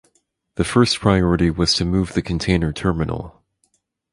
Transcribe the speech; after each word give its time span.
The 0.55 0.63
first 0.63 0.99
priority 0.99 1.51
was 1.51 1.75
to 1.75 1.85
move 1.85 2.15
the 2.15 2.23
container 2.23 2.73
terminal. 2.73 3.43